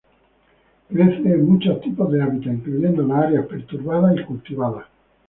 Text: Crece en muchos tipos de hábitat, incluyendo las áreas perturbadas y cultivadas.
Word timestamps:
Crece 0.89 1.31
en 1.31 1.45
muchos 1.45 1.79
tipos 1.81 2.11
de 2.11 2.23
hábitat, 2.23 2.53
incluyendo 2.53 3.03
las 3.05 3.23
áreas 3.25 3.45
perturbadas 3.45 4.15
y 4.19 4.23
cultivadas. 4.23 4.87